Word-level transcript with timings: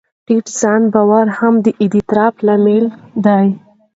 ټیټ 0.25 0.45
ځان 0.59 0.81
باور 0.93 1.27
هم 1.37 1.53
د 1.65 1.67
اضطراب 1.83 2.33
لامل 2.45 2.85
دی. 3.25 3.45